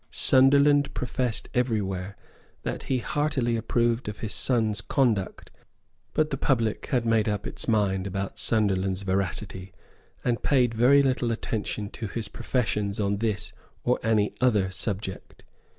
[0.09, 2.17] Sunderland professed everywhere
[2.63, 5.51] that he heartily approved of his son's conduct;
[6.15, 9.73] but the public had made up its mind about Sunderland's veracity,
[10.25, 13.53] and paid very little attention to his professions on this
[13.83, 15.43] or on any other subject.